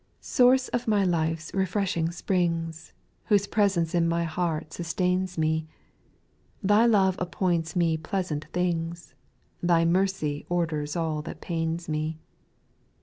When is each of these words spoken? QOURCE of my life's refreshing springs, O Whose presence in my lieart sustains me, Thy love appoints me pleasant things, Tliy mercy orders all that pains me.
QOURCE 0.23 0.67
of 0.69 0.87
my 0.87 1.03
life's 1.05 1.53
refreshing 1.53 2.09
springs, 2.09 2.91
O 2.95 3.05
Whose 3.27 3.45
presence 3.45 3.93
in 3.93 4.09
my 4.09 4.25
lieart 4.25 4.73
sustains 4.73 5.37
me, 5.37 5.67
Thy 6.63 6.87
love 6.87 7.15
appoints 7.19 7.75
me 7.75 7.97
pleasant 7.97 8.45
things, 8.51 9.13
Tliy 9.63 9.87
mercy 9.87 10.47
orders 10.49 10.95
all 10.95 11.21
that 11.21 11.39
pains 11.39 11.87
me. 11.87 12.17